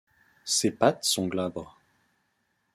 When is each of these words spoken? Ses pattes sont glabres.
Ses 0.45 0.71
pattes 0.71 1.03
sont 1.03 1.27
glabres. 1.27 1.77